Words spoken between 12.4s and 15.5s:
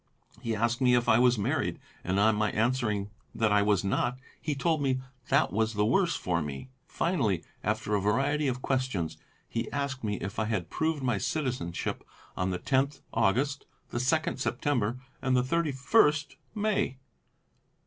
the 10th August, the 2nd September and the